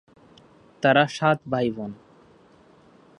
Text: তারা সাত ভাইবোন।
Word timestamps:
তারা 0.83 1.03
সাত 1.07 1.39
ভাইবোন। 1.51 1.91